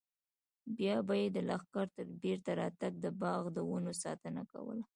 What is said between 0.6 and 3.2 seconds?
بیا به یې د لښکر تر بېرته راتګ د